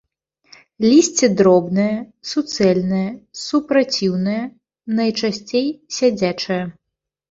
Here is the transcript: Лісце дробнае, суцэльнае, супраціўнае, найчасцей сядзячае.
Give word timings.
Лісце 0.91 1.29
дробнае, 1.41 1.93
суцэльнае, 2.31 3.05
супраціўнае, 3.45 4.43
найчасцей 5.01 5.73
сядзячае. 5.97 6.63